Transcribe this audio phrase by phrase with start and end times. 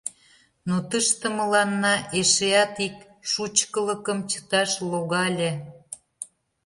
[0.67, 2.95] Но тыште мыланна эшеат ик
[3.31, 5.51] шучкылыкым чыташ логале.